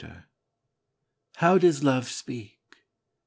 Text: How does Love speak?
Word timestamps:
How 1.35 1.59
does 1.59 1.83
Love 1.83 2.07
speak? 2.09 2.57